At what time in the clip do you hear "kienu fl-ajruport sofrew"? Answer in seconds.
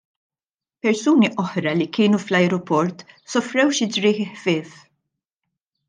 1.99-3.67